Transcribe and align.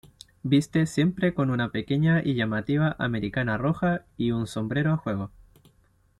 Viste 0.41 0.87
siempre 0.87 1.35
con 1.35 1.51
una 1.51 1.69
pequeña 1.69 2.23
y 2.25 2.33
llamativa 2.33 2.95
americana 2.97 3.59
roja 3.59 4.03
y 4.17 4.31
un 4.31 4.47
sombrero 4.47 4.93
a 4.93 4.97
juego. 4.97 5.29